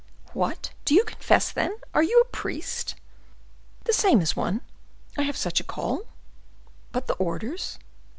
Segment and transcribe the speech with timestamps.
[0.33, 1.77] "What, do you confess, then?
[1.93, 2.95] Are you a priest?"
[3.83, 4.61] "The same as one.
[5.15, 6.07] I have such a call."
[6.91, 7.77] "But the orders?"